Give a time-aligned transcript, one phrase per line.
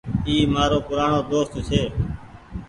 [0.27, 1.81] اي مآرو پورآڻو دوست ڇي۔